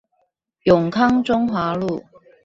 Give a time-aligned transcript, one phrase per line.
[0.63, 2.03] 永康中華路